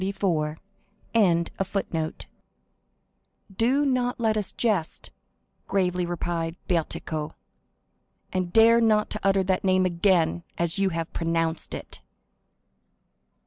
[0.03, 0.57] 27
[3.55, 5.11] "Do not let us jest,"
[5.67, 7.35] gravely replied Bertuccio,
[8.33, 12.01] "and dare not to utter that name again as you have pronounced it."